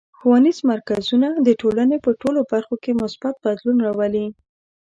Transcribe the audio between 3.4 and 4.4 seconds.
بدلون راولي.